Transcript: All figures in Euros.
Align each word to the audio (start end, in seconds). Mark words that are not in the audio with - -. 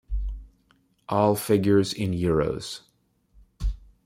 All 1.09 1.35
figures 1.35 1.93
in 1.93 2.09
Euros. 2.11 2.81